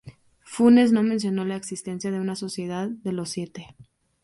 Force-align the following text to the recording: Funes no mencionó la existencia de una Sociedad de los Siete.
Funes 0.41 0.91
no 0.91 1.03
mencionó 1.03 1.45
la 1.45 1.55
existencia 1.55 2.09
de 2.09 2.19
una 2.19 2.35
Sociedad 2.35 2.89
de 2.89 3.11
los 3.11 3.29
Siete. 3.29 3.75